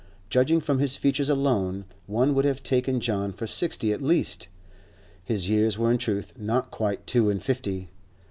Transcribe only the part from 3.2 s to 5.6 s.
for sixty at least; his